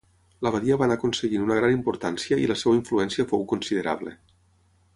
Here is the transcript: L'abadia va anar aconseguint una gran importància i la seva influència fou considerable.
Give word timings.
L'abadia 0.45 0.77
va 0.81 0.85
anar 0.85 0.95
aconseguint 0.99 1.43
una 1.47 1.57
gran 1.59 1.73
importància 1.75 2.39
i 2.45 2.47
la 2.53 2.57
seva 2.63 2.79
influència 2.79 3.27
fou 3.35 3.45
considerable. 3.53 4.17